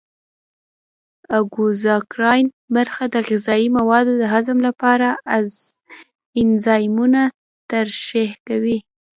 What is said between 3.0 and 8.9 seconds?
د غذایي موادو د هضم لپاره انزایمونه ترشح کوي.